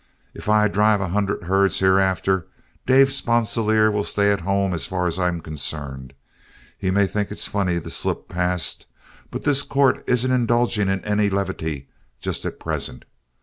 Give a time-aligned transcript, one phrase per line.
[0.33, 2.47] If I drive a hundred herds hereafter,
[2.87, 6.13] Dave Sponsilier will stay at home as far as I'm concerned.
[6.75, 8.87] He may think it's funny to slip past,
[9.29, 11.87] but this court isn't indulging in any levity
[12.19, 13.05] just at present.